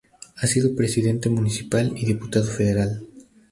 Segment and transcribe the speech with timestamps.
[0.37, 3.03] Ha sido Presidente Municipal y Diputado Federal.